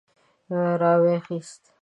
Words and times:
را 0.81 0.91
وايي 1.01 1.19
خيست. 1.25 1.63